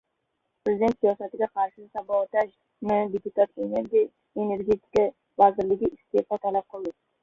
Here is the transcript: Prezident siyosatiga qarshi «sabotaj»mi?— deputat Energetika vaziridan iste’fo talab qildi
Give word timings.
Prezident 0.63 0.95
siyosatiga 0.99 1.49
qarshi 1.59 1.85
«sabotaj»mi?— 1.99 2.99
deputat 3.17 3.55
Energetika 3.67 5.09
vaziridan 5.45 5.97
iste’fo 6.03 6.45
talab 6.47 6.73
qildi 6.77 6.99